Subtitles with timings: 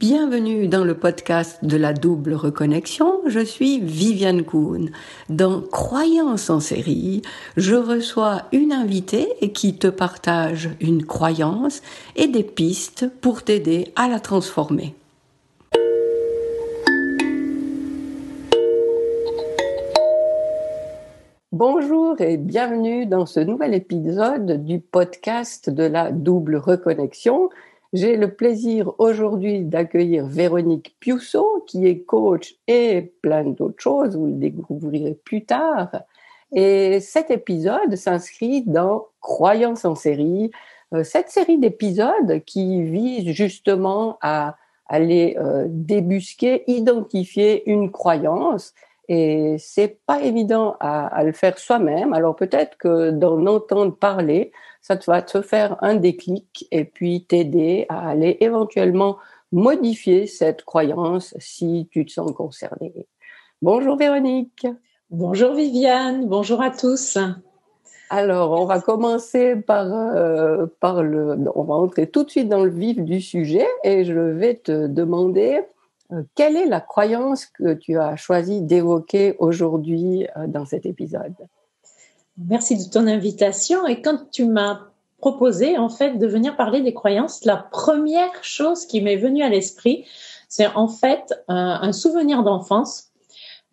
[0.00, 3.20] Bienvenue dans le podcast de la double reconnexion.
[3.26, 4.92] Je suis Viviane Kuhn.
[5.28, 7.22] Dans Croyance en série,
[7.56, 11.82] je reçois une invitée qui te partage une croyance
[12.14, 14.94] et des pistes pour t'aider à la transformer.
[21.50, 27.50] Bonjour et bienvenue dans ce nouvel épisode du podcast de la double reconnexion.
[27.94, 34.26] J'ai le plaisir aujourd'hui d'accueillir Véronique Piusseau, qui est coach et plein d'autres choses, vous
[34.26, 35.90] le découvrirez plus tard.
[36.52, 40.50] Et cet épisode s'inscrit dans Croyance en série,
[40.92, 48.74] euh, cette série d'épisodes qui vise justement à aller euh, débusquer, identifier une croyance.
[49.08, 52.12] Et c'est pas évident à, à le faire soi-même.
[52.12, 57.86] Alors peut-être que d'en entendre parler, ça va te faire un déclic et puis t'aider
[57.88, 59.16] à aller éventuellement
[59.52, 63.06] modifier cette croyance si tu te sens concerné.
[63.62, 64.66] Bonjour Véronique.
[65.10, 67.18] Bonjour Viviane, bonjour à tous.
[68.10, 71.36] Alors, on va commencer par, euh, par le.
[71.54, 74.86] On va entrer tout de suite dans le vif du sujet et je vais te
[74.86, 75.60] demander
[76.34, 81.34] quelle est la croyance que tu as choisi d'évoquer aujourd'hui euh, dans cet épisode?
[82.38, 83.86] Merci de ton invitation.
[83.86, 84.80] Et quand tu m'as
[85.18, 89.48] proposé, en fait, de venir parler des croyances, la première chose qui m'est venue à
[89.48, 90.04] l'esprit,
[90.48, 93.08] c'est en fait un, souvenir d'enfance.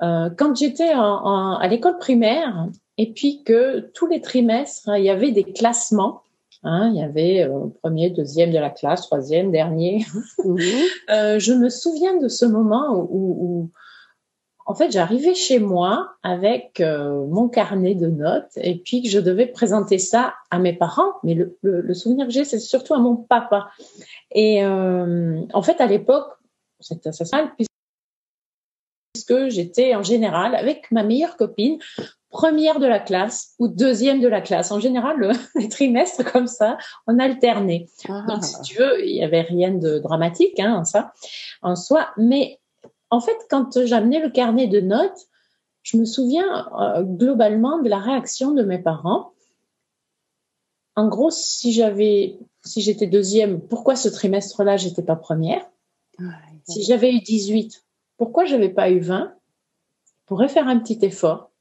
[0.02, 5.31] Euh, quand j'étais à l'école primaire, et puis que tous les trimestres, il y avait
[5.31, 6.22] des classements.
[6.68, 10.04] Hein, il y avait euh, premier, deuxième de la classe, troisième, dernier.
[10.44, 10.60] Mhm.
[11.10, 13.72] euh, je me souviens de ce moment où, où,
[14.66, 19.20] en fait, j'arrivais chez moi avec euh, mon carnet de notes et puis que je
[19.20, 21.14] devais présenter ça à mes parents.
[21.24, 23.70] Mais le, le, souvenir que j'ai, c'est surtout à mon papa.
[24.32, 26.32] Et en fait, à l'époque,
[26.80, 27.52] c'était assez mal
[29.14, 31.78] puisque j'étais en général avec ma meilleure copine,
[32.36, 34.69] première de la classe ou deuxième de la classe.
[34.69, 37.88] En général, le, les trimestres comme ça, on alternait.
[38.09, 38.25] Ah.
[38.28, 41.13] Donc, si tu veux, il y avait rien de dramatique, hein, ça,
[41.62, 42.09] en soi.
[42.18, 42.59] Mais
[43.09, 45.29] en fait, quand j'amenais le carnet de notes,
[45.84, 49.31] je me souviens euh, globalement de la réaction de mes parents.
[50.97, 55.66] En gros, si j'avais, si j'étais deuxième, pourquoi ce trimestre-là j'étais pas première?
[56.68, 57.85] Si j'avais eu 18,
[58.18, 59.34] pourquoi j'avais pas eu 20
[60.03, 61.51] Je pourrais faire un petit effort.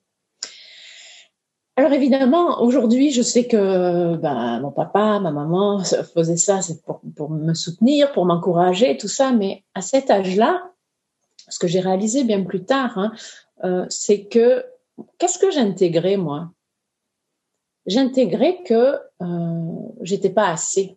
[1.77, 5.83] Alors évidemment, aujourd'hui, je sais que ben, mon papa, ma maman
[6.15, 9.33] faisaient ça, c'est pour, pour me soutenir, pour m'encourager, tout ça.
[9.33, 10.71] Mais à cet âge-là,
[11.49, 13.13] ce que j'ai réalisé bien plus tard, hein,
[13.65, 14.65] euh, c'est que
[15.19, 16.53] qu'est-ce que j'intégrais moi?
[17.87, 20.97] J'intégrais que euh, j'étais pas assez.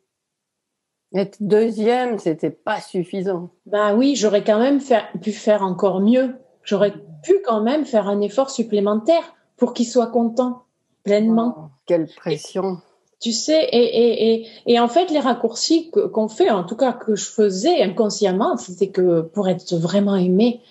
[1.16, 3.49] Être deuxième, c'était pas suffisant.
[3.66, 4.79] Ben oui, j'aurais quand même
[5.21, 6.35] pu faire encore mieux.
[6.61, 6.93] J'aurais
[7.23, 10.66] pu quand même faire un effort supplémentaire pour qu'il soit content
[11.07, 11.56] pleinement.
[11.57, 12.81] Oh, quelle pression.
[13.19, 16.94] Tu sais, et, et, et, et, en fait, les raccourcis qu'on fait, en tout cas
[16.94, 20.62] que je faisais inconsciemment, c'était que pour être vraiment aimé,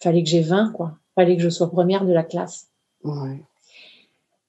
[0.00, 0.92] fallait que j'ai 20, quoi.
[1.16, 2.68] Fallait que je sois première de la classe.
[3.02, 3.42] Ouais.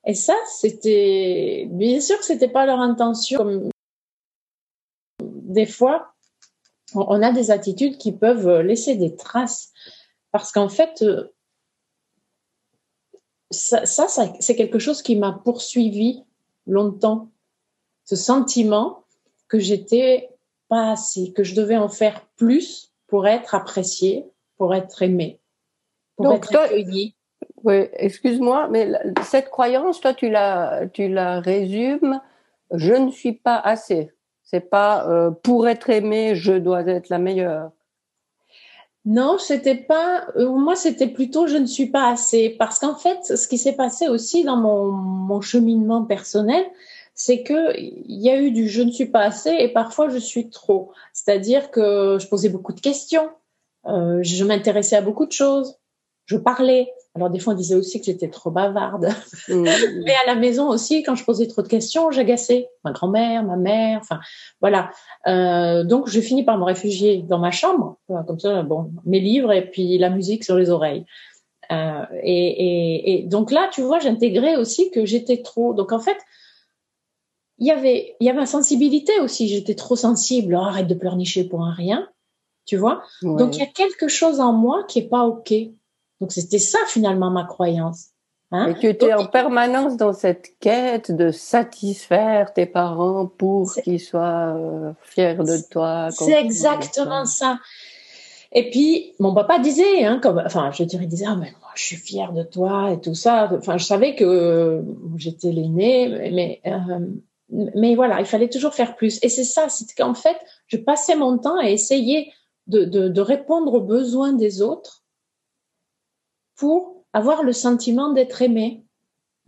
[0.06, 3.40] Et ça, c'était, bien sûr que c'était pas leur intention.
[3.40, 3.70] Comme
[5.20, 6.14] des fois,
[6.94, 9.72] on a des attitudes qui peuvent laisser des traces.
[10.32, 11.04] Parce qu'en fait,
[13.52, 16.24] ça, ça, ça c'est quelque chose qui m'a poursuivi
[16.68, 17.30] longtemps
[18.06, 19.04] ce sentiment
[19.48, 20.30] que j'étais
[20.68, 24.26] pas assez, que je devais en faire plus pour être appréciée,
[24.58, 25.40] pour être aimée,
[26.16, 27.16] pour être accueillie.
[27.64, 28.92] Oui, excuse-moi, mais
[29.24, 32.22] cette croyance, toi, tu la, tu la résumes.
[32.72, 34.12] Je ne suis pas assez.
[34.44, 37.72] C'est pas euh, pour être aimée, je dois être la meilleure.
[39.10, 40.28] Non, c'était pas.
[40.36, 42.52] Euh, moi, c'était plutôt je ne suis pas assez.
[42.60, 46.64] Parce qu'en fait, ce qui s'est passé aussi dans mon, cheminement personnel,
[47.16, 50.20] c'est que il y a eu du je ne suis pas assez et parfois je
[50.20, 50.92] suis trop.
[51.14, 53.30] C'est-à-dire que je posais beaucoup de questions,
[53.88, 55.80] euh, je m'intéressais à beaucoup de choses,
[56.30, 56.94] je parlais.
[57.16, 59.10] Alors des fois on disait aussi que j'étais trop bavarde,
[59.48, 59.64] mmh.
[60.06, 63.58] mais à la maison aussi quand je posais trop de questions, j'agaçais ma grand-mère, ma
[63.58, 64.20] mère, enfin
[64.62, 64.92] voilà.
[65.26, 67.98] Euh, donc je finis par me réfugier dans ma chambre,
[68.28, 71.06] comme ça, bon, mes livres et puis la musique sur les oreilles.
[71.72, 75.74] Euh, et, et, et, donc là, tu vois, j'intégrais aussi que j'étais trop.
[75.74, 76.18] Donc en fait,
[77.60, 79.48] il y avait, il y avait ma sensibilité aussi.
[79.48, 80.56] J'étais trop sensible.
[80.56, 82.08] Oh, arrête de pleurnicher pour un rien,
[82.66, 83.04] tu vois?
[83.22, 85.54] Donc il y a quelque chose en moi qui est pas ok.
[86.22, 88.10] Donc c'était ça finalement ma croyance.
[88.52, 88.70] Hein.
[88.70, 94.00] Et que tu es en permanence dans cette quête de satisfaire tes parents pour qu'ils
[94.00, 96.10] soient euh, fiers de toi.
[96.12, 97.60] C'est exactement ça.
[98.52, 101.70] Et puis, mon papa disait, hein, comme, enfin, je dirais, il disait, ah, mais moi,
[101.76, 103.52] je suis fière de toi et tout ça.
[103.56, 104.84] Enfin, je savais que
[105.18, 107.00] j'étais l'aîné, mais, euh,
[107.76, 109.20] mais voilà, il fallait toujours faire plus.
[109.22, 112.34] Et c'est ça, c'est qu'en fait, je passais mon temps à essayer
[112.66, 114.99] de, de, de répondre aux besoins des autres
[116.60, 118.84] pour avoir le sentiment d'être aimé,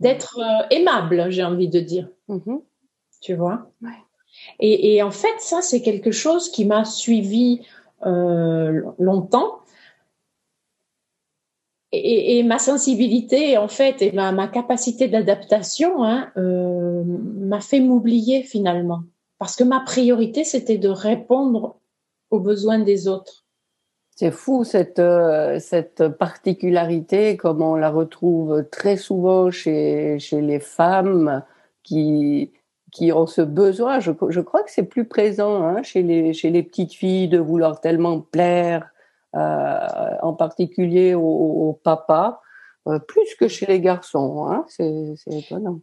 [0.00, 2.08] d'être euh, aimable, j'ai envie de dire.
[2.28, 2.62] Mm-hmm.
[3.20, 3.70] Tu vois?
[4.58, 7.60] Et, et, en fait, ça, c'est quelque chose qui m'a suivi
[8.06, 9.60] euh, longtemps.
[11.92, 17.80] Et, et, ma sensibilité, en fait, et ma, ma capacité d'adaptation hein, euh, m'a fait
[17.80, 19.02] m'oublier finalement.
[19.38, 21.76] Parce que ma priorité, c'était de répondre
[22.30, 23.41] aux besoins des autres.
[24.22, 30.60] C'est fou cette euh, cette particularité, comme on la retrouve très souvent chez chez les
[30.60, 31.42] femmes
[31.82, 32.52] qui
[32.92, 33.98] qui ont ce besoin.
[33.98, 37.80] Je, crois que c'est plus présent hein, chez les chez les petites filles de vouloir
[37.80, 38.92] tellement plaire,
[39.34, 39.88] euh,
[40.22, 42.42] en particulier au, au papa,
[42.86, 44.46] euh, plus que chez les garçons.
[44.48, 45.80] Hein, c'est étonnant.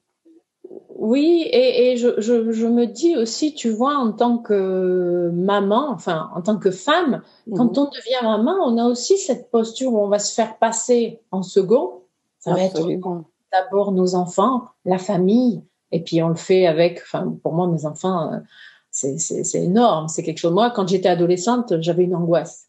[1.01, 5.89] Oui, et, et je, je, je, me dis aussi, tu vois, en tant que maman,
[5.91, 7.21] enfin, en tant que femme,
[7.55, 7.83] quand mhm.
[7.83, 11.41] on devient maman, on a aussi cette posture où on va se faire passer en
[11.41, 12.01] second.
[12.39, 12.85] Ça va être
[13.53, 15.63] d'abord nos enfants, la famille,
[15.93, 18.39] et puis on le fait avec, enfin, pour moi, mes enfants, euh,
[18.91, 20.53] c'est énorme, c'est quelque chose.
[20.53, 22.67] Moi, quand j'étais adolescente, j'avais une angoisse.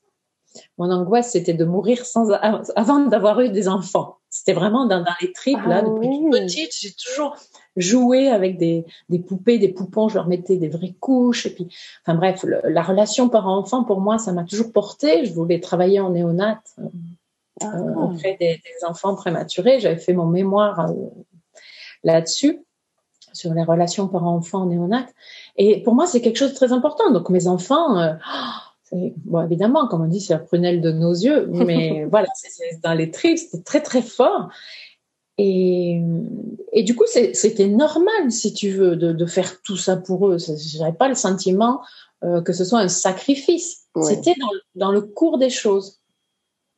[0.78, 4.18] Mon angoisse, c'était de mourir sans, avant d'avoir eu des enfants.
[4.30, 6.72] C'était vraiment dans, dans, les tripes, là, ah depuis petite.
[6.78, 7.36] J'ai toujours
[7.76, 10.08] joué avec des, des, poupées, des poupons.
[10.08, 11.46] Je leur mettais des vraies couches.
[11.46, 11.68] Et puis,
[12.04, 15.24] enfin bref, la relation parent-enfant, pour moi, ça m'a toujours porté.
[15.24, 16.84] Je voulais travailler en néonat euh,
[17.60, 17.76] ah.
[17.76, 19.80] euh, auprès des, des, enfants prématurés.
[19.80, 20.94] J'avais fait mon mémoire euh,
[22.04, 22.64] là-dessus
[23.32, 25.06] sur les relations parent-enfant en néonat.
[25.56, 27.10] Et pour moi, c'est quelque chose de très important.
[27.10, 28.14] Donc, mes enfants, euh,
[28.92, 32.94] bon, évidemment, comme on dit, c'est la prunelle de nos yeux, mais voilà, c'est dans
[32.94, 34.48] les tripes, c'était très très fort.
[35.38, 35.98] Et,
[36.72, 40.36] et du coup, c'était normal, si tu veux, de, de, faire tout ça pour eux.
[40.36, 41.80] Je n'avais pas le sentiment
[42.22, 43.86] euh, que ce soit un sacrifice.
[44.02, 46.00] C'était dans, dans, le cours des choses.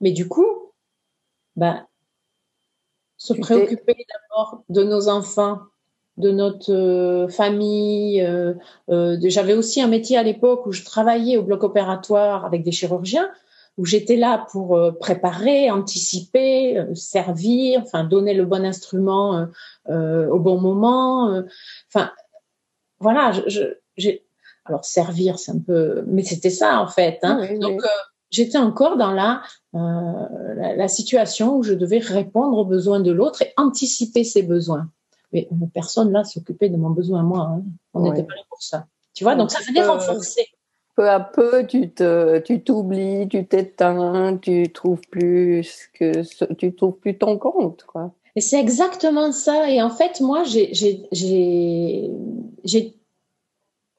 [0.01, 0.73] Mais du coup,
[1.57, 1.85] ben,
[3.17, 5.59] se préoccuper d'abord de nos enfants,
[6.19, 8.21] de notre euh, famille.
[8.21, 8.55] Euh,
[8.91, 12.73] euh, J'avais aussi un métier à l'époque où je travaillais au bloc opératoire avec des
[12.73, 13.31] chirurgiens,
[13.79, 19.47] où j'étais là pour euh, préparer, anticiper, euh, servir, enfin donner le bon instrument
[19.89, 21.43] au bon moment.
[21.89, 22.11] Enfin,
[23.01, 23.63] voilà, je,
[23.97, 24.25] j'ai
[24.65, 27.19] alors servir, c'est un peu, mais c'était ça en fait.
[27.23, 27.49] Hein.
[27.61, 27.81] Donc
[28.31, 29.43] j'étais encore dans la,
[29.73, 34.89] la, la situation où je devais répondre aux besoins de l'autre et anticiper ses besoins
[35.33, 37.51] mais personne là s'occupait de mon besoin moi.
[37.53, 37.63] Hein.
[37.95, 38.87] On n'était pas là pour ça.
[39.15, 40.47] Tu vois, donc, ça venait renforcer.
[40.95, 46.99] Peu à peu, tu te, tu t'oublies, tu t'éteins, tu trouves plus que, tu trouves
[46.99, 48.13] plus ton compte, quoi.
[48.37, 49.71] Et c'est exactement ça.
[49.71, 52.11] Et en fait, moi, j'ai, j'ai, j'ai,
[52.65, 52.95] j'ai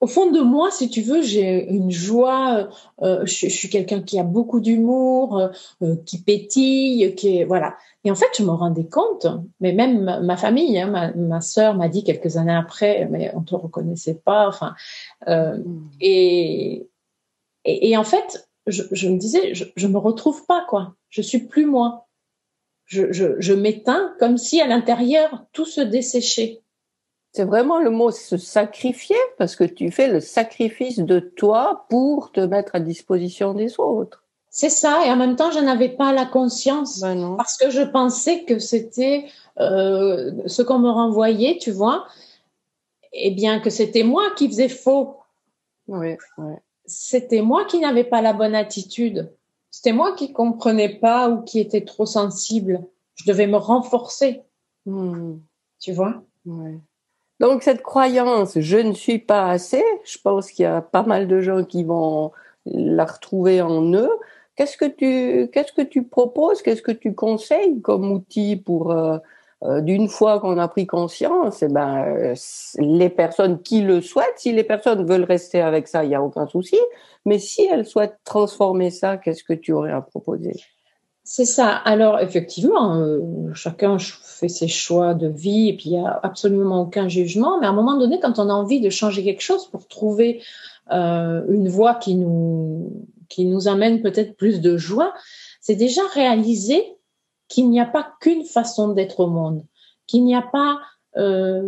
[0.03, 2.67] au fond de moi, si tu veux, j'ai une joie.
[3.01, 5.49] Euh, je, je, suis quelqu'un qui a beaucoup d'humour,
[5.81, 7.77] euh, qui pétille, qui est voilà.
[8.03, 9.27] Et en fait, je me rendais compte,
[9.61, 13.43] mais même ma, famille, hein, ma, ma sœur m'a dit quelques années après, mais on
[13.43, 14.45] te reconnaissait pas.
[14.45, 14.75] Enfin,
[15.29, 15.89] euh, mm.
[16.01, 16.89] et,
[17.63, 20.95] et, et en fait, je, je me disais, je, je me retrouve pas quoi.
[21.07, 22.09] Je suis plus moi.
[22.83, 26.62] Je, je, je m'éteins comme si à l'intérieur tout se desséchait.
[27.33, 32.31] C'est vraiment le mot se sacrifier parce que tu fais le sacrifice de toi pour
[32.31, 34.23] te mettre à disposition des autres.
[34.51, 37.81] C'est ça, et en même temps, je n'avais pas la conscience ben parce que je
[37.81, 39.25] pensais que c'était
[39.59, 42.05] euh, ce qu'on me renvoyait, tu vois,
[43.13, 45.17] et bien que c'était moi qui faisais faux.
[45.87, 46.15] Oui,
[46.85, 49.33] C'était moi qui n'avais pas la bonne attitude.
[49.71, 52.85] C'était moi qui comprenais pas ou qui était trop sensible.
[53.15, 54.43] Je devais me renforcer.
[54.85, 55.37] Hmm.
[55.79, 56.21] Tu vois?
[56.45, 56.79] Ouais.
[57.43, 61.27] Donc cette croyance, je ne suis pas assez, je pense qu'il y a pas mal
[61.27, 62.31] de gens qui vont
[62.65, 64.09] la retrouver en eux.
[64.55, 69.17] Qu'est-ce que tu qu'est-ce que tu proposes, qu'est-ce que tu conseilles comme outil pour euh,
[69.63, 72.35] euh, d'une fois qu'on a pris conscience, eh ben euh,
[72.77, 76.23] les personnes qui le souhaitent, si les personnes veulent rester avec ça, il y a
[76.23, 76.79] aucun souci.
[77.25, 80.53] Mais si elles souhaitent transformer ça, qu'est-ce que tu aurais à proposer?
[81.25, 81.69] C'est ça.
[81.69, 83.19] Alors effectivement, euh,
[83.53, 87.59] chacun fait ses choix de vie et puis il y a absolument aucun jugement.
[87.59, 90.43] Mais à un moment donné, quand on a envie de changer quelque chose pour trouver
[90.91, 95.13] euh, une voie qui nous qui nous amène peut-être plus de joie,
[95.61, 96.83] c'est déjà réaliser
[97.47, 99.63] qu'il n'y a pas qu'une façon d'être au monde,
[100.07, 100.81] qu'il n'y a pas
[101.15, 101.63] euh,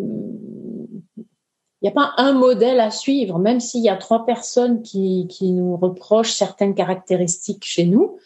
[1.17, 5.27] il n'y a pas un modèle à suivre, même s'il y a trois personnes qui,
[5.29, 8.17] qui, nous reprochent certaines caractéristiques chez nous.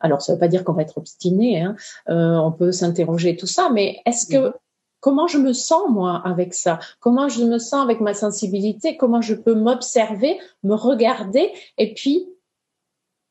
[0.00, 1.76] Alors, ça ne veut pas dire qu'on va être obstiné, hein.
[2.08, 4.52] euh, on peut s'interroger tout ça, mais est-ce que mhm.
[5.00, 6.78] comment je me sens moi avec ça?
[7.00, 8.96] Comment je me sens avec ma sensibilité?
[8.96, 12.28] Comment je peux m'observer, me regarder et puis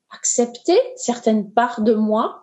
[0.10, 2.42] accepter certaines parts de moi?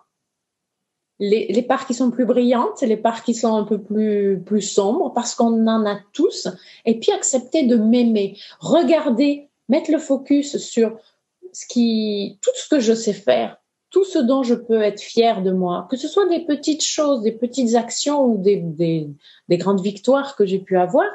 [1.19, 5.13] Les, parts qui sont plus brillantes, les parts qui sont un peu plus, plus sombres,
[5.13, 6.49] parce qu'on en a tous,
[6.85, 10.97] et puis accepter de m'aimer, regarder, mettre le focus sur
[11.53, 13.62] ce qui, tout ce que je sais faire,
[13.93, 17.21] tout ce dont je peux être fière de moi, que ce soit des petites choses,
[17.21, 19.07] des petites actions ou des, des,
[19.47, 21.05] des grandes victoires que j'ai pu avoir.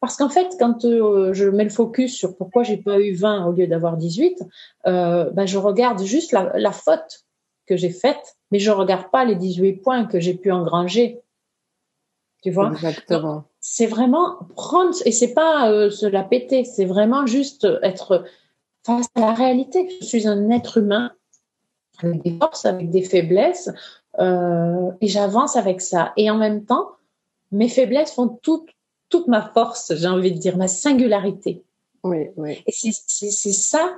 [0.00, 3.46] Parce qu'en fait, quand euh, je mets le focus sur pourquoi j'ai pas eu 20
[3.46, 4.42] au lieu d'avoir 18,
[4.86, 7.24] euh, ben je regarde juste la, la faute
[7.66, 11.20] que j'ai faite mais je regarde pas les 18 points que j'ai pu engranger.
[12.40, 12.70] Tu vois?
[12.70, 13.46] Exactement.
[13.58, 18.24] C'est vraiment prendre et c'est pas euh, se la péter, c'est vraiment juste être
[18.86, 19.88] face à la réalité.
[20.00, 21.10] Je suis un être humain
[22.02, 23.70] avec des forces, avec des faiblesses,
[24.18, 26.12] euh, et j'avance avec ça.
[26.16, 26.90] Et en même temps,
[27.52, 28.68] mes faiblesses font toute
[29.10, 31.62] toute ma force, j'ai envie de dire, ma singularité.
[32.02, 32.64] Oui, oui.
[32.66, 33.96] Et c'est ça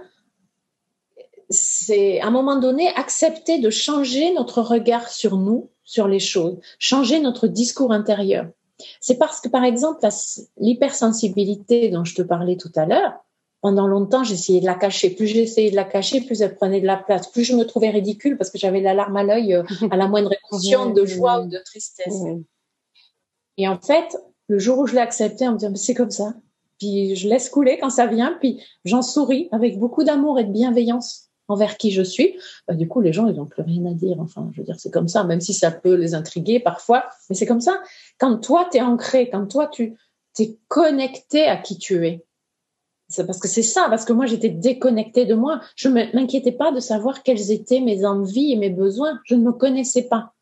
[1.48, 6.58] c'est à un moment donné accepter de changer notre regard sur nous, sur les choses,
[6.78, 8.46] changer notre discours intérieur.
[9.00, 10.06] C'est parce que, par exemple,
[10.58, 13.14] l'hypersensibilité dont je te parlais tout à l'heure,
[13.60, 15.10] pendant longtemps, j'essayais de la cacher.
[15.10, 17.28] Plus j'essayais de la cacher, plus elle prenait de la place.
[17.30, 20.08] Plus je me trouvais ridicule parce que j'avais la larme à l'œil euh, à la
[20.08, 22.22] moindre émotion de joie ou de tristesse.
[23.56, 24.16] Et en fait,
[24.48, 26.34] le jour où je l'ai accepté, on me dit, c'est comme ça.
[26.78, 30.52] Puis je laisse couler quand ça vient, puis j'en souris avec beaucoup d'amour et de
[30.52, 32.36] bienveillance envers qui je suis,
[32.66, 34.18] bah, du coup, les gens, ils n'ont plus rien à dire.
[34.20, 37.36] Enfin, je veux dire, c'est comme ça, même si ça peut les intriguer parfois, mais
[37.36, 37.80] c'est comme ça.
[38.18, 39.96] Quand toi, tu es ancré, quand toi, tu
[40.38, 42.25] es connecté à qui tu es,
[43.08, 45.60] c'est parce que c'est ça, parce que moi, j'étais déconnectée de moi.
[45.76, 49.20] Je ne m'inquiétais pas de savoir quelles étaient mes envies et mes besoins.
[49.25, 50.32] Je ne me connaissais pas.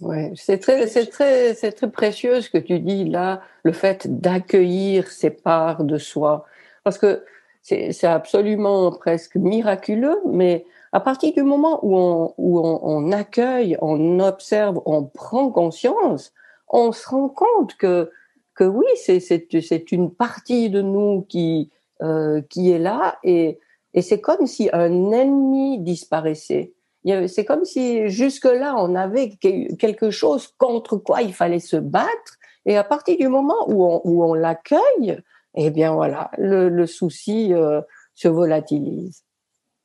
[0.00, 4.06] Ouais, c'est très, c'est très, c'est très précieux ce que tu dis là, le fait
[4.20, 6.46] d'accueillir ces parts de soi,
[6.84, 7.22] parce que
[7.62, 14.18] c'est absolument presque miraculeux, mais à partir du moment où on, où on, accueille, on
[14.20, 16.32] observe, on prend conscience,
[16.68, 18.10] on se rend compte que
[18.54, 21.70] que oui, c'est une partie de nous qui
[22.02, 23.58] euh, qui est là et
[23.92, 26.72] et c'est comme si un ennemi disparaissait.
[27.04, 32.76] C'est comme si jusque-là on avait quelque chose contre quoi il fallait se battre et
[32.76, 35.18] à partir du moment où on, où on l'accueille,
[35.54, 37.80] eh bien voilà, le, souci euh,
[38.14, 39.24] se volatilise.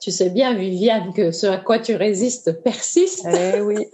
[0.01, 3.25] Tu sais bien, Viviane, que ce à quoi tu résistes persiste.
[3.33, 3.87] Eh oui,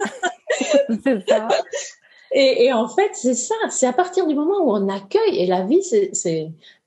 [1.04, 1.48] c'est ça.
[2.34, 3.54] Et, en fait, c'est ça.
[3.70, 6.10] C'est à partir du moment où on accueille, et la vie, c'est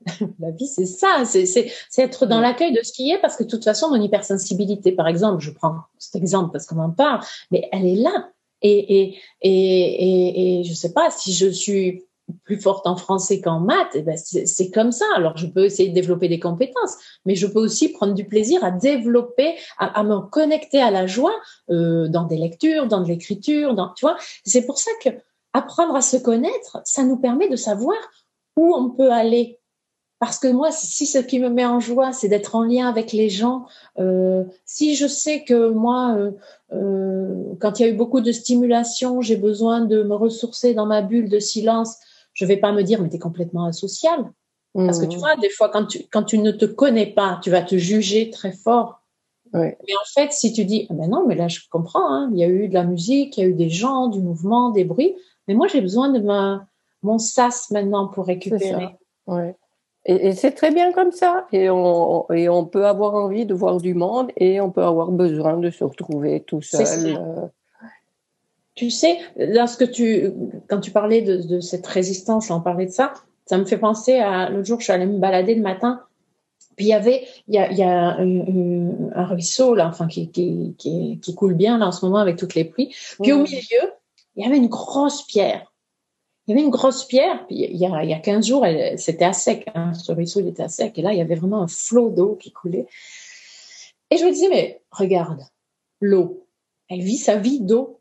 [0.39, 1.23] la vie, c'est ça.
[1.25, 4.91] C'est être dans l'accueil de ce qui est, parce que de toute façon, mon hypersensibilité,
[4.91, 7.21] par exemple, je prends cet exemple parce qu'on en parle,
[7.51, 8.29] mais elle est là.
[8.61, 12.05] Et, et, et, et, et je sais pas si je suis
[12.43, 15.05] plus forte en français qu'en maths, eh ben c'est comme ça.
[15.15, 18.63] Alors je peux essayer de développer des compétences, mais je peux aussi prendre du plaisir
[18.63, 21.35] à développer, à, me connecter à la joie
[21.69, 24.17] euh, dans des lectures, dans de l'écriture, dans tu vois.
[24.43, 25.09] C'est pour ça que
[25.55, 27.97] apprendre à se connaître, ça nous permet de savoir
[28.57, 29.59] où on peut aller.
[30.19, 33.11] Parce que moi, si ce qui me met en joie, c'est d'être en lien avec
[33.11, 33.65] les gens,
[33.99, 36.31] euh, si je sais que moi, euh,
[36.73, 40.85] euh quand il y a eu beaucoup de stimulation, j'ai besoin de me ressourcer dans
[40.85, 41.97] ma bulle de silence,
[42.33, 44.31] je vais pas me dire mais tu es complètement asocial.
[44.73, 45.19] Parce que tu mmh.
[45.21, 48.29] vois, des fois, quand tu, quand tu ne te connais pas, tu vas te juger
[48.29, 49.05] très fort.
[49.53, 52.39] Mais en fait, si tu dis, ah ben non, mais là, je comprends, hein, il
[52.39, 54.83] y a eu de la musique, il y a eu des gens, du mouvement, des
[54.83, 55.15] bruits,
[55.47, 56.67] mais moi, j'ai besoin de ma,
[57.03, 58.95] mon sas maintenant pour récupérer.
[59.27, 59.55] Ouais.
[60.05, 61.47] Et, et c'est très bien comme ça.
[61.51, 65.11] Et on, et on peut avoir envie de voir du monde et on peut avoir
[65.11, 67.19] besoin de se retrouver tout seul.
[68.75, 70.33] Tu sais, lorsque tu,
[70.67, 73.13] quand tu parlais de, de cette résistance, on parlait de ça,
[73.45, 76.01] ça me fait penser à l'autre jour, je suis allée me balader le matin,
[76.75, 80.29] puis il y avait, il y a, y a un, un, ruisseau là, enfin qui,
[80.29, 82.93] qui, qui, qui, coule bien là en ce moment avec toutes les pluies.
[83.21, 83.91] Puis au milieu,
[84.35, 85.71] il y avait une grosse pierre.
[86.47, 87.45] Il y avait une grosse pierre.
[87.47, 88.65] Puis il y a, il y a 15 jours,
[88.97, 89.69] c'était à sec.
[89.73, 90.97] Hein, ce ruisseau il était à sec.
[90.97, 92.87] Et là, il y avait vraiment un flot d'eau qui coulait.
[94.11, 95.41] Et je me disais, mais regarde,
[96.01, 96.47] l'eau,
[96.89, 97.99] elle vit sa vie d'eau.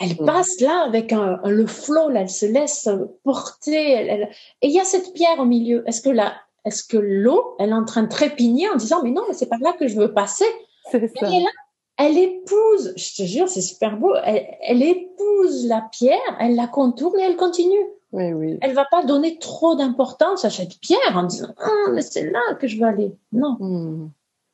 [0.00, 0.26] Elle mm.
[0.26, 2.88] passe là avec un, le flot, là, elle se laisse
[3.24, 3.90] porter.
[3.90, 4.30] Elle,
[4.62, 5.84] Et il y a cette pierre au milieu.
[5.86, 9.10] Est-ce que là, est-ce que l'eau, elle est en train de trépigner en disant mais
[9.10, 10.46] non, mais c'est pas là que je veux passer?
[10.92, 11.50] Elle est là.
[11.98, 17.18] Elle épouse, je te jure, c'est super beau, elle, épouse la pierre, elle la contourne
[17.18, 17.74] et elle continue.
[18.12, 18.58] Oui, oui.
[18.60, 22.40] Elle va pas donner trop d'importance à cette pierre en disant ah mais c'est là
[22.60, 23.12] que je veux aller.
[23.32, 23.56] Non.
[23.58, 24.10] Hmm.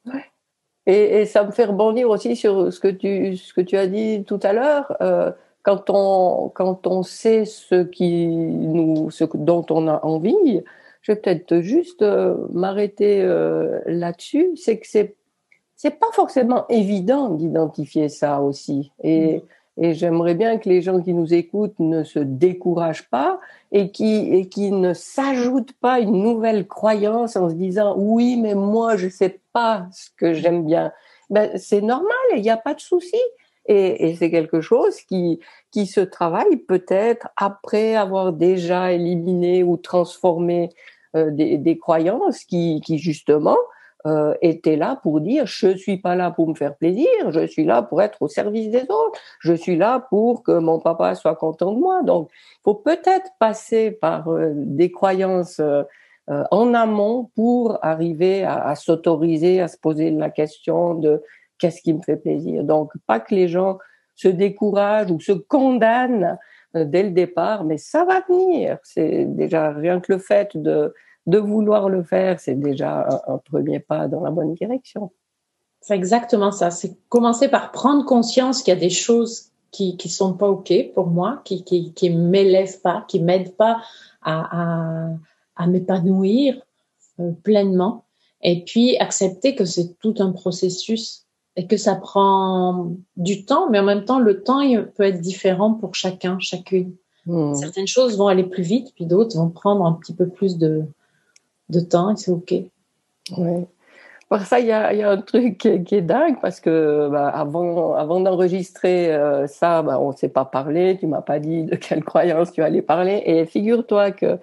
[0.06, 0.24] Ouais.
[0.86, 4.24] Et, ça me fait rebondir aussi sur ce que tu ce que tu as dit
[4.24, 4.96] tout à l'heure.
[5.00, 5.30] Euh,
[5.62, 10.62] quand on quand on sait ce qui nous ce dont on a envie,
[11.02, 14.50] je vais peut-être juste euh, m'arrêter euh, là-dessus.
[14.56, 15.14] C'est que c'est
[15.82, 18.92] c'est pas forcément évident d'identifier ça aussi.
[19.02, 19.42] Et,
[19.76, 23.40] et j'aimerais bien que les gens qui nous écoutent ne se découragent pas
[23.72, 28.54] et qui, et qui ne s'ajoutent pas une nouvelle croyance en se disant oui, mais
[28.54, 30.92] moi, je sais pas ce que j'aime bien.
[31.30, 33.20] Ben, c'est normal, il n'y a pas de souci.
[33.66, 35.40] Et, et c'est quelque chose qui,
[35.72, 40.70] qui se travaille peut-être après avoir déjà éliminé ou transformé
[41.16, 43.56] euh, des, des, croyances qui, qui justement
[44.04, 47.64] euh, était là pour dire je suis pas là pour me faire plaisir, je suis
[47.64, 51.36] là pour être au service des autres, je suis là pour que mon papa soit
[51.36, 52.02] content de moi.
[52.02, 55.84] Donc, il faut peut-être passer par euh, des croyances euh,
[56.26, 61.22] en amont pour arriver à, à s'autoriser à se poser la question de
[61.58, 62.64] qu'est-ce qui me fait plaisir.
[62.64, 63.78] Donc, pas que les gens
[64.16, 66.38] se découragent ou se condamnent
[66.74, 68.78] dès le départ, mais ça va venir.
[68.82, 70.92] C'est déjà rien que le fait de
[71.26, 75.10] de vouloir le faire, c'est déjà un, premier pas dans la bonne direction.
[75.80, 76.70] C'est exactement ça.
[76.70, 80.72] C'est commencer par prendre conscience qu'il y a des choses qui qui sont pas ok
[80.94, 83.82] pour moi, qui qui qui m'élèvent pas, qui m'aident pas
[84.22, 85.08] à à,
[85.56, 86.60] à m'épanouir
[87.20, 88.04] euh, pleinement.
[88.42, 93.78] Et puis accepter que c'est tout un processus et que ça prend du temps, mais
[93.78, 96.94] en même temps le temps il peut être différent pour chacun, chacune.
[97.26, 97.54] Hmm.
[97.54, 100.84] Certaines choses vont aller plus vite, puis d'autres vont prendre un petit peu plus de
[101.68, 102.54] de temps et c'est OK.
[103.38, 103.66] Oui.
[104.28, 107.28] Par ça, il y a, y a, un truc qui est, dingue parce que bah,
[107.28, 110.96] avant, avant d'enregistrer euh, ça, bah, on ne s'est pas parlé.
[110.98, 113.22] Tu m'as pas dit de quelle croyance tu allais parler.
[113.26, 114.38] Et figure-toi que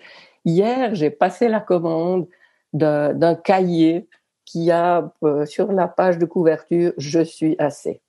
[0.45, 2.27] hier, j'ai passé la commande
[2.73, 4.07] d'un cahier
[4.45, 7.99] qui a euh, sur la page de couverture "Je suis assez".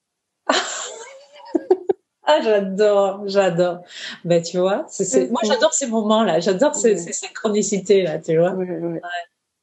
[2.30, 3.78] Ah, j'adore, j'adore.
[4.24, 4.86] Ben, tu vois,
[5.30, 6.40] moi, j'adore ces moments-là.
[6.40, 8.52] J'adore ces, ces, synchronicités-là, tu vois.
[8.52, 8.98] Oui, oui.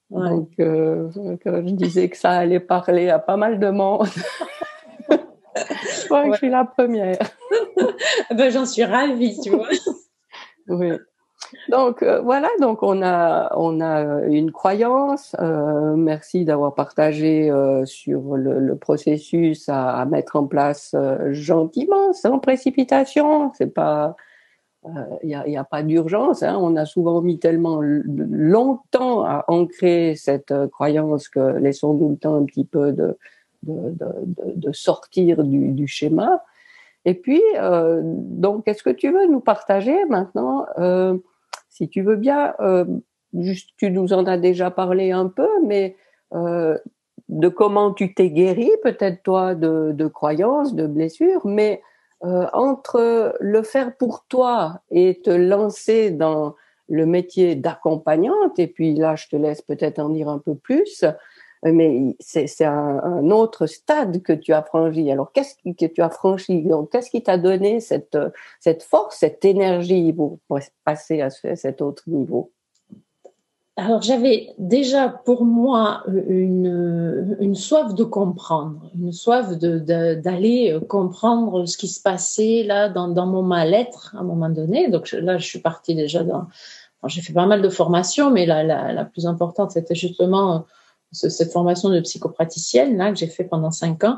[0.09, 0.29] Ouais.
[0.29, 4.07] Donc, euh, je disais que ça allait parler à pas mal de monde.
[5.09, 7.17] je crois que je suis la première.
[8.31, 9.67] ben, j'en suis ravie, tu vois.
[10.67, 10.93] oui.
[11.69, 15.35] Donc euh, voilà, donc on a on a une croyance.
[15.39, 22.39] Euh, merci d'avoir partagé euh, sur le, processus à, mettre en place euh, gentiment, sans
[22.39, 23.51] précipitation.
[23.55, 24.15] C'est pas
[25.21, 26.43] il n'y a, a, pas d'urgence.
[26.43, 26.57] Hein.
[26.61, 32.45] On a souvent mis tellement longtemps à ancrer cette croyance que laissons-nous le temps un
[32.45, 33.17] petit peu de
[33.63, 33.93] de,
[34.55, 36.41] de, sortir du, du, schéma.
[37.03, 37.41] Et puis,
[38.13, 40.65] donc, est-ce que tu veux nous partager maintenant
[41.77, 42.85] si tu veux bien, euh,
[43.77, 45.95] tu nous en as déjà parlé un peu, mais
[46.33, 46.77] euh,
[47.29, 51.81] de comment tu t'es guéri, peut-être toi, de, de, croyances, de blessures, mais
[52.23, 56.55] euh, entre le faire pour toi et te lancer dans
[56.89, 61.05] le métier d'accompagnante, et puis là, je te laisse peut-être en dire un peu plus,
[61.63, 65.11] mais c'est un, autre stade que tu as franchi.
[65.11, 66.61] Alors, qu'est-ce que tu as franchi?
[66.63, 68.17] Donc, qu'est-ce qui t'a donné cette,
[68.59, 70.39] cette force, cette énergie pour,
[70.83, 72.51] passer à cet autre niveau?
[73.79, 81.67] Alors j'avais déjà pour moi une, une soif de comprendre, une soif d'aller de, comprendre
[81.67, 84.89] ce qui se passait là dans, mon mal-être à un moment donné.
[84.89, 86.47] Donc là, je suis partie déjà dans...
[87.05, 90.65] j'ai fait pas mal de formations, mais la, la plus importante, c'était justement
[91.11, 94.17] cette formation de psychopraticienne là que j'ai fait pendant cinq ans.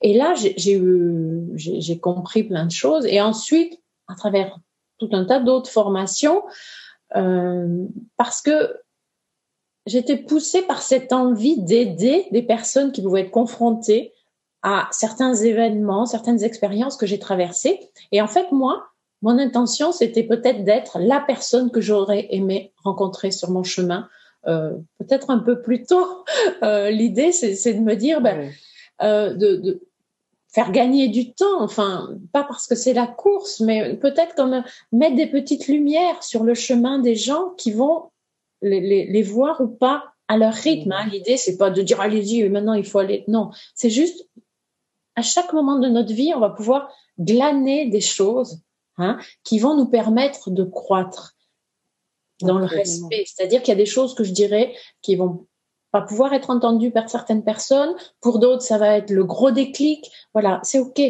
[0.00, 3.06] Et là, j'ai compris plein de choses.
[3.06, 4.58] Et ensuite, à travers
[4.98, 6.42] tout un tas d'autres formations,
[7.16, 8.76] euh, parce que
[9.86, 14.12] j'étais poussée par cette envie d'aider des personnes qui pouvaient être confrontées
[14.62, 17.80] à certains événements, certaines expériences que j'ai traversées.
[18.12, 18.86] Et en fait, moi,
[19.22, 24.08] mon intention, c'était peut-être d'être la personne que j'aurais aimé rencontrer sur mon chemin,
[24.44, 26.06] peut-être un peu plus tôt.
[26.62, 28.50] Euh, L'idée, c'est de me dire, ben,
[29.02, 29.82] euh, de, de,
[30.48, 31.62] faire gagner du temps.
[31.62, 36.44] Enfin, pas parce que c'est la course, mais peut-être comme mettre des petites lumières sur
[36.44, 38.10] le chemin des gens qui vont
[38.60, 40.92] les, les, les voir ou pas à leur rythme.
[40.92, 41.06] Hein.
[41.10, 43.24] L'idée, c'est pas de dire allez-y, maintenant il faut aller.
[43.28, 44.26] Non, c'est juste
[45.16, 48.62] à chaque moment de notre vie, on va pouvoir glaner des choses
[48.96, 51.34] hein, qui vont nous permettre de croître
[52.44, 53.24] dans le respect.
[53.26, 55.46] C'est-à-dire qu'il y a des choses que je dirais qui vont
[55.90, 57.94] pas pouvoir être entendu par certaines personnes.
[58.20, 60.10] Pour d'autres, ça va être le gros déclic.
[60.32, 61.00] Voilà, c'est OK.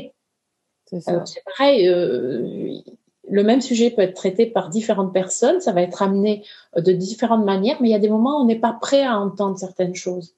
[0.87, 1.21] C'est euh,
[1.57, 2.81] pareil, euh,
[3.29, 6.45] le même sujet peut être traité par différentes personnes, ça va être amené
[6.77, 9.18] de différentes manières, mais il y a des moments où on n'est pas prêt à
[9.18, 10.35] entendre certaines choses.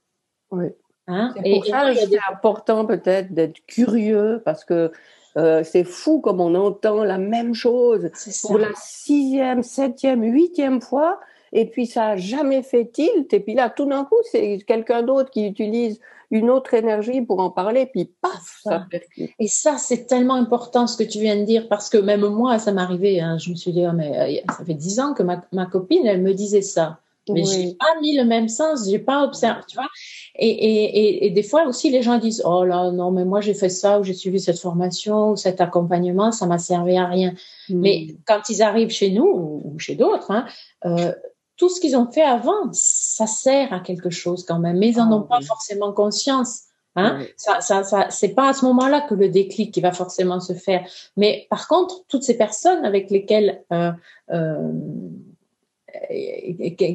[0.52, 0.66] Oui.
[1.06, 1.34] Hein?
[1.44, 4.90] et, pour ça, c'est important peut-être d'être curieux parce que
[5.36, 8.10] euh, c'est fou comme on entend la même chose
[8.42, 11.20] pour la sixième, septième, huitième fois.
[11.52, 13.32] Et puis ça a jamais fait tilt.
[13.32, 17.40] Et puis là tout d'un coup c'est quelqu'un d'autre qui utilise une autre énergie pour
[17.40, 17.86] en parler.
[17.86, 19.30] Puis paf ça, percute.
[19.38, 22.58] Et ça c'est tellement important ce que tu viens de dire parce que même moi
[22.58, 25.22] ça m'arrivait hein, je me suis dit oh, mais euh, ça fait dix ans que
[25.22, 26.98] ma, ma copine elle me disait ça.
[27.28, 27.50] Mais oui.
[27.50, 29.88] j'ai pas mis le même sens, j'ai pas observé, tu vois.
[30.36, 33.54] Et, et, et, des fois aussi, les gens disent, oh là, non, mais moi j'ai
[33.54, 37.34] fait ça, ou j'ai suivi cette formation, ou cet accompagnement, ça m'a servi à rien.
[37.68, 37.80] Hmm.
[37.80, 40.46] Mais quand ils arrivent chez nous ou chez d'autres, hein,
[40.86, 41.12] euh,
[41.56, 45.00] tout ce qu'ils ont fait avant, ça sert à quelque chose quand même, mais ils
[45.00, 46.62] en ah ont pas forcément conscience.
[46.96, 47.24] Hein?
[47.36, 50.52] Ça, ça, ça c'est pas à ce moment-là que le déclic qui va forcément se
[50.52, 50.86] faire.
[51.16, 53.90] Mais par contre, toutes ces personnes avec lesquelles euh,
[54.30, 54.72] euh,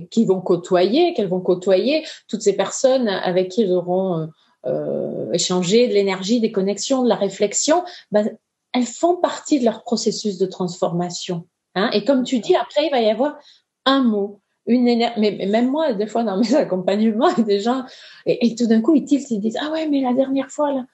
[0.09, 4.25] qui vont côtoyer, qu'elles vont côtoyer, toutes ces personnes avec qui ils auront euh,
[4.65, 8.29] euh échangé de l'énergie, des connexions, de la réflexion, ben,
[8.73, 11.45] elles font partie de leur processus de transformation.
[11.75, 11.89] Hein.
[11.93, 13.37] Et comme tu dis, après, il va y avoir
[13.85, 15.19] un mot, une énergie.
[15.19, 17.83] Mais, même moi, des fois, dans mes accompagnements, des gens,
[18.25, 20.71] et, et tout d'un coup, ils tiltent, ils disent, ah ouais, mais la dernière fois,
[20.71, 20.85] là,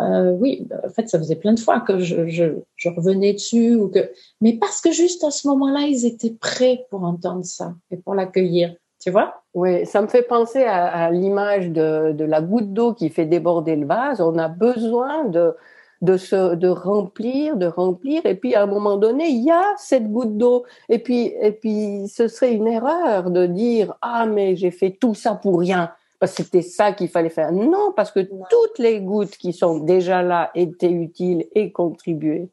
[0.00, 3.76] euh, oui, en fait, ça faisait plein de fois que je, je, je, revenais dessus
[3.76, 7.74] ou que, mais parce que juste à ce moment-là, ils étaient prêts pour entendre ça
[7.90, 8.74] et pour l'accueillir.
[9.00, 9.42] Tu vois?
[9.54, 13.26] Oui, ça me fait penser à, à l'image de, de, la goutte d'eau qui fait
[13.26, 14.20] déborder le vase.
[14.20, 15.54] On a besoin de
[16.02, 19.64] de se de remplir, de remplir, et puis à un moment donné, il y a
[19.78, 20.64] cette goutte d'eau.
[20.90, 25.14] Et puis et puis, ce serait une erreur de dire ah mais j'ai fait tout
[25.14, 27.52] ça pour rien parce que c'était ça qu'il fallait faire.
[27.52, 32.48] Non, parce que toutes les gouttes qui sont déjà là étaient utiles et contribuaient.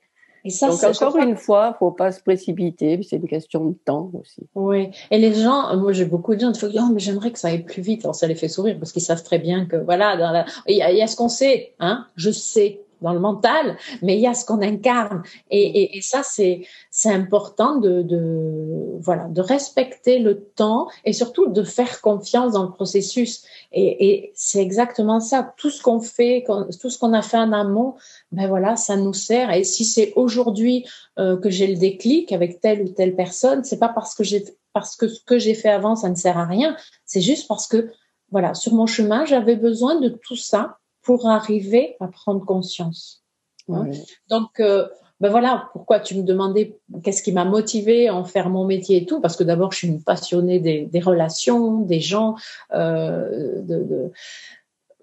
[0.46, 4.12] Et ça, Donc encore une fois, faut pas se précipiter, c'est une question de temps
[4.20, 4.42] aussi.
[4.56, 4.90] Oui.
[5.10, 7.48] Et les gens, moi j'ai beaucoup de gens qui disent oh, mais j'aimerais que ça
[7.48, 8.04] aille plus vite.
[8.04, 10.46] Alors ça les fait sourire parce qu'ils savent très bien que voilà, dans la...
[10.68, 12.06] il y a, il y a ce qu'on sait, hein.
[12.18, 15.22] Je sais dans le mental, mais il y a ce qu'on incarne.
[15.52, 16.66] Et, et, ça, c'est
[17.06, 23.44] important de, voilà de respecter le temps et surtout de faire confiance dans le processus.
[23.72, 25.54] Et, c'est exactement ça.
[25.58, 26.46] Tout ce qu'on fait,
[26.82, 27.96] tout ce qu'on a fait en amont,
[28.32, 29.52] ben voilà, ça nous sert.
[29.52, 30.86] Et si c'est aujourd'hui
[31.20, 34.24] euh, que j'ai le déclic avec telle ou telle personne, c'est pas parce que
[34.72, 36.76] parce que ce que j'ai fait avant, ça ne sert à rien.
[37.06, 37.92] C'est juste parce que
[38.32, 43.24] voilà, sur mon chemin, j'avais besoin de tout ça pour arriver à prendre conscience.
[43.70, 43.92] Hein.
[44.30, 44.88] Donc, euh,
[45.20, 48.98] ben voilà pourquoi tu me demandais qu'est-ce qui m'a motivé à en faire mon métier
[48.98, 52.36] et tout, parce que d'abord je suis une passionnée des, des relations, des gens,
[52.74, 54.12] euh, de, de,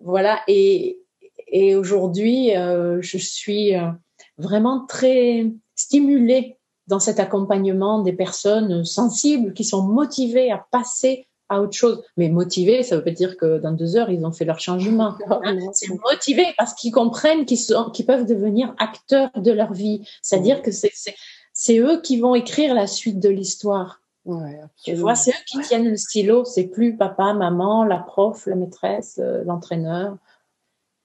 [0.03, 0.41] voilà.
[0.47, 1.01] Et,
[1.49, 3.89] et aujourd'hui, euh, je suis euh,
[4.37, 11.61] vraiment très stimulée dans cet accompagnement des personnes sensibles qui sont motivées à passer à
[11.61, 12.03] autre chose.
[12.17, 15.17] Mais motivé, ça veut pas dire que dans deux heures, ils ont fait leur changement.
[15.29, 15.55] Hein.
[15.75, 20.09] c'est motivé parce qu'ils comprennent qu'ils sont, qu'ils peuvent devenir acteurs de leur vie.
[20.23, 24.01] C'est-à-dire que c'est eux qui vont écrire la suite de l'histoire.
[24.25, 26.45] Ouais, tu vois, c'est eux qui tiennent le stylo.
[26.45, 30.17] C'est plus papa, maman, la prof, la maîtresse, euh, l'entraîneur.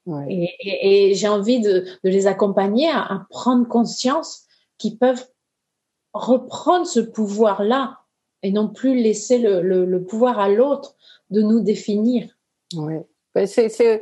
[0.06, 0.26] Ouais.
[0.30, 4.44] Et, et, et j'ai envie de, de, les accompagner à, à prendre conscience
[4.78, 5.26] qu'ils peuvent
[6.14, 8.00] reprendre ce pouvoir-là
[8.46, 10.96] et non plus laisser le, pouvoir à l'autre
[11.32, 12.28] de nous définir.
[12.76, 12.94] Oui,
[13.34, 14.02] ben, c'est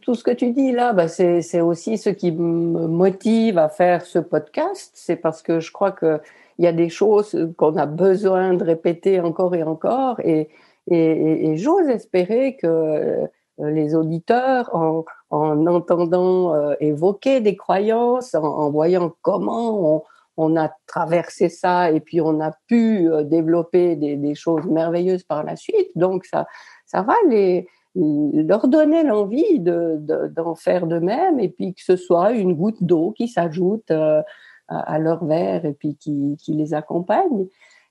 [0.00, 4.06] tout ce que tu dis là, bah c'est aussi ce qui me motive à faire
[4.06, 4.92] ce podcast.
[4.94, 6.18] C'est parce que je crois que
[6.56, 10.48] il y a des choses qu'on a besoin de répéter encore et encore, et,
[10.88, 13.26] j'ose espérer que euh,
[13.58, 20.02] les auditeurs, en, en entendant euh, évoquer des croyances, en, en voyant comment on,
[20.36, 25.44] on a traversé ça et puis on a pu euh, développer des, choses merveilleuses par
[25.44, 25.90] la suite.
[25.94, 26.46] Donc ça,
[26.86, 31.96] ça va les, leur donner l'envie de, d'en faire de même et puis que ce
[31.96, 34.22] soit une goutte d'eau qui s'ajoute euh,
[34.68, 37.46] à, leur verre et puis qui, qui les accompagne.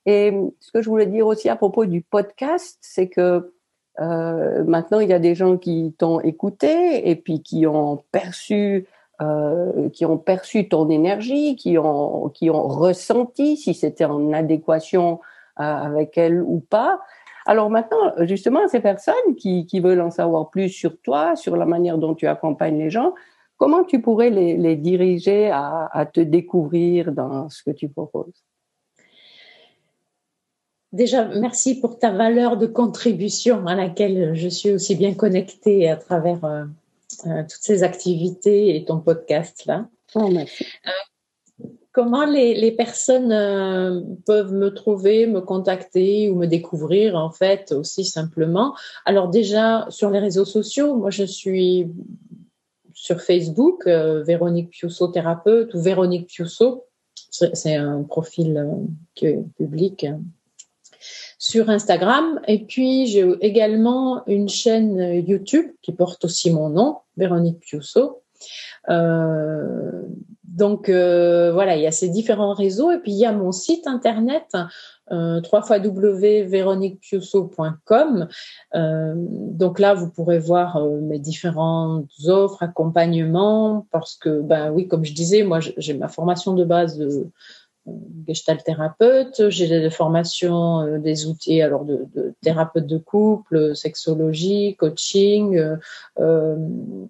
[0.07, 3.53] Et ce que je voulais dire aussi à propos du podcast, c'est que
[3.99, 8.87] euh, maintenant il y a des gens qui t'ont écouté et puis qui ont perçu
[9.21, 15.19] euh, qui ont perçu ton énergie, qui ont, qui ont ressenti si c'était en adéquation
[15.59, 16.99] euh, avec elle ou pas.
[17.45, 21.65] Alors maintenant, justement, ces personnes qui, qui veulent en savoir plus sur toi, sur la
[21.65, 23.13] manière dont tu accompagnes les gens,
[23.57, 28.43] comment tu pourrais les, les diriger à, te découvrir dans ce que tu proposes?
[30.93, 35.95] Déjà, merci pour ta valeur de contribution à laquelle je suis aussi bien connectée à
[35.95, 36.65] travers euh,
[37.25, 39.87] euh, toutes ces activités et ton podcast là.
[40.15, 40.65] Oh, merci.
[41.93, 43.29] comment les, les personnes
[44.25, 48.75] peuvent me trouver, me contacter ou me découvrir en fait aussi simplement?
[49.05, 51.89] Alors déjà sur les réseaux sociaux, moi je suis
[52.93, 56.85] sur Facebook, Véronique Piusso thérapeute ou Véronique Piusso
[57.31, 58.75] c'est un profil euh,
[59.15, 60.21] qui est public hein.
[61.41, 62.39] Sur Instagram.
[62.47, 68.21] Et puis, j'ai également une chaîne YouTube qui porte aussi mon nom, Véronique Piusso.
[68.89, 70.03] Euh,
[70.43, 73.51] donc euh, voilà, il y a ces différents réseaux et puis il y a mon
[73.51, 74.55] site internet
[75.11, 78.27] euh, www.veroniquepiusso.com.
[78.75, 84.87] Euh, donc là, vous pourrez voir euh, mes différentes offres, accompagnements, parce que, ben oui,
[84.87, 87.27] comme je disais, moi, j'ai ma formation de base de,
[88.27, 94.75] gestalt thérapeute, j'ai des formations, euh, des outils alors de, de, thérapeute de couple, sexologie,
[94.77, 95.75] coaching, euh,
[96.19, 96.55] euh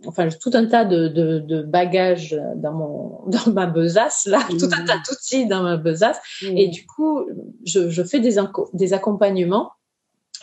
[0.07, 4.69] enfin tout un tas de, de, de, bagages dans mon dans ma besace là, tout
[4.71, 6.19] un tas d'outils dans ma besace.
[6.43, 7.25] Et du coup,
[7.65, 8.37] je, je fais des,
[8.73, 9.71] des accompagnements.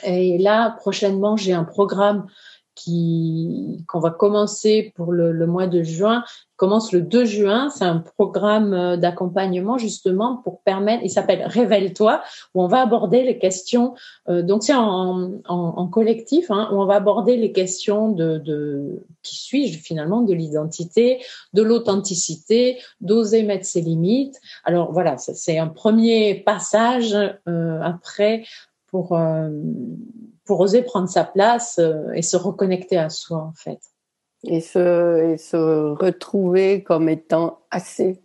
[0.05, 2.27] Et là, prochainement, j'ai un programme
[2.79, 6.23] qui qu'on va commencer pour le, le, mois de juin
[6.57, 7.71] commence le 2 juin.
[7.71, 12.23] C'est un programme euh, d'accompagnement justement pour permettre, il s'appelle Révèle-toi,
[12.55, 13.95] où on va aborder les questions,
[14.29, 18.39] euh, donc c'est en, en, en, collectif, hein, où on va aborder les questions de,
[18.39, 21.21] de qui suis-je finalement, de l'identité,
[21.55, 24.41] de l'authenticité, d'oser mettre ses limites.
[24.65, 27.17] Alors voilà, c'est un premier passage
[27.49, 28.45] euh, après
[28.89, 29.51] pour, euh,
[30.49, 33.79] pour oser prendre sa place euh, et se reconnecter à soi en fait
[34.45, 38.21] et se, et se retrouver comme étant assez.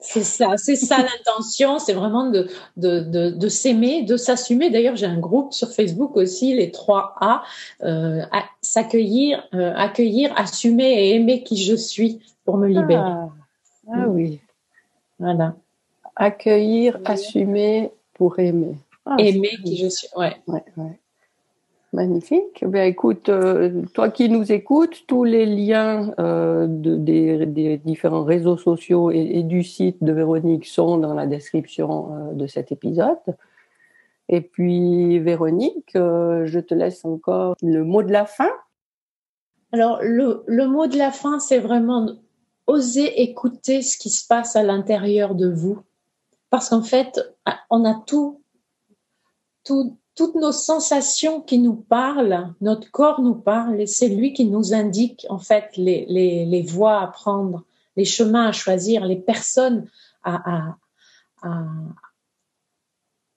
[0.00, 4.70] C'est ça, c'est ça l'intention, c'est vraiment de, de, de, de s'aimer, de s'assumer.
[4.70, 7.42] D'ailleurs, j'ai un groupe sur Facebook aussi, les 3 A,
[7.84, 8.22] euh,
[8.60, 12.96] s'accueillir, euh, accueillir, assumer et aimer qui je suis pour me libérer.
[12.96, 13.28] Ah,
[13.92, 14.40] ah oui.
[15.20, 15.54] Voilà.
[16.16, 18.76] Accueillir, assumer pour aimer.
[19.06, 20.36] Ah, aimer qui je suis, ouais.
[20.48, 20.98] ouais, ouais.
[21.92, 22.64] Magnifique.
[22.66, 28.56] Ben, écoute, euh, toi qui nous écoutes, tous les liens euh, de, des, différents réseaux
[28.56, 33.18] sociaux et, du site de Véronique sont dans la description euh, de cet épisode.
[34.30, 38.50] Et puis, Véronique, je te laisse encore le mot de la fin.
[39.72, 42.08] Alors, le, le mot de la fin, c'est vraiment
[42.66, 45.82] oser écouter ce qui se passe à l'intérieur de vous.
[46.48, 47.20] Parce qu'en fait,
[47.68, 48.40] on a tout,
[49.64, 54.44] tout, toutes nos sensations qui nous parlent, notre corps nous parle et c'est lui qui
[54.44, 57.64] nous indique en fait les, les, les voies à prendre,
[57.96, 59.88] les chemins à choisir, les personnes
[60.22, 60.76] à,
[61.42, 61.52] à,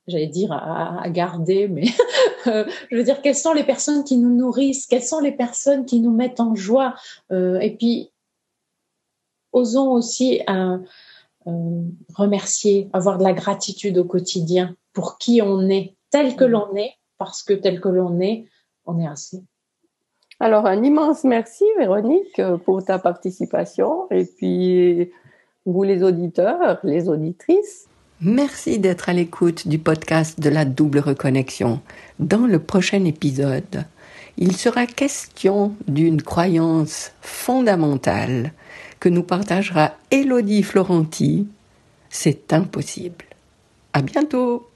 [0.08, 1.86] j'allais dire à, garder, mais
[2.46, 6.00] je veux dire quelles sont les personnes qui nous nourrissent, quelles sont les personnes qui
[6.00, 6.96] nous mettent en joie,
[7.32, 8.12] euh, et puis
[9.52, 10.78] osons aussi euh,
[11.48, 11.82] euh,
[12.14, 16.52] remercier, avoir de la gratitude au quotidien pour qui on est, tel que mm.
[16.52, 18.46] l'on est, parce que tel que l'on est,
[18.86, 19.44] on est assez.
[20.40, 24.08] Alors, un immense merci, Véronique, pour ta participation.
[24.12, 25.12] Et puis,
[25.66, 27.88] vous les auditeurs, les auditrices.
[28.22, 31.82] Merci d'être à l'écoute du podcast de la double reconnexion.
[32.20, 33.84] Dans le prochain épisode,
[34.38, 38.54] il sera question d'une croyance fondamentale
[39.02, 41.48] que nous partagera Elodie Florenti.
[42.10, 43.26] C'est impossible.
[43.92, 44.70] À bientôt!